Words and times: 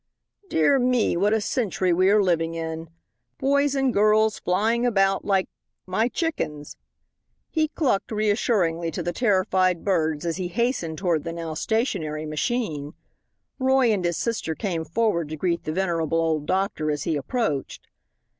Dear 0.49 0.79
me, 0.79 1.15
what 1.15 1.31
a 1.31 1.39
century 1.39 1.93
we 1.93 2.09
are 2.09 2.23
living 2.23 2.55
in! 2.55 2.89
Boys 3.37 3.75
and 3.75 3.93
girls 3.93 4.39
flying 4.39 4.83
about 4.83 5.25
like 5.25 5.45
like 5.45 5.49
my 5.85 6.07
chickens!" 6.09 6.75
He 7.51 7.67
"clucked" 7.67 8.11
reassuringly 8.11 8.89
to 8.89 9.03
the 9.03 9.13
terrified 9.13 9.83
birds 9.85 10.25
as 10.25 10.37
he 10.37 10.47
hastened 10.47 10.97
toward 10.97 11.23
the 11.23 11.33
now 11.33 11.53
stationary 11.53 12.25
machine. 12.25 12.95
Roy 13.59 13.91
and 13.93 14.03
his 14.03 14.17
sister 14.17 14.55
came 14.55 14.85
forward 14.85 15.29
to 15.29 15.37
greet 15.37 15.65
the 15.65 15.71
venerable 15.71 16.17
old 16.17 16.47
doctor 16.47 16.89
as 16.89 17.03
he 17.03 17.15
approached. 17.15 17.87